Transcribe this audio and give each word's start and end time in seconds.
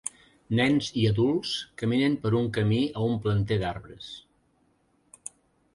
Nens 0.59 0.87
i 1.01 1.03
adults 1.09 1.51
caminen 1.83 2.15
per 2.25 2.33
un 2.41 2.49
camí 2.57 2.81
a 3.03 3.07
un 3.11 3.21
planter 3.27 3.61
d'arbres. 3.65 4.11